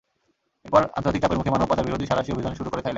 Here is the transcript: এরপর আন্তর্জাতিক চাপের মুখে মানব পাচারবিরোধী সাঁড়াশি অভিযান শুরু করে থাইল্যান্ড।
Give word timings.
এরপর 0.65 0.81
আন্তর্জাতিক 0.97 1.21
চাপের 1.23 1.39
মুখে 1.39 1.53
মানব 1.53 1.65
পাচারবিরোধী 1.69 2.05
সাঁড়াশি 2.09 2.29
অভিযান 2.33 2.53
শুরু 2.59 2.69
করে 2.69 2.81
থাইল্যান্ড। 2.81 2.89